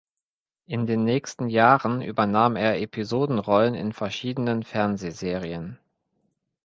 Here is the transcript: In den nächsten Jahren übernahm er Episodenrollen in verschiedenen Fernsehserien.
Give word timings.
In 0.65 0.87
den 0.87 1.03
nächsten 1.03 1.47
Jahren 1.47 2.01
übernahm 2.01 2.55
er 2.55 2.81
Episodenrollen 2.81 3.75
in 3.75 3.93
verschiedenen 3.93 4.63
Fernsehserien. 4.63 5.77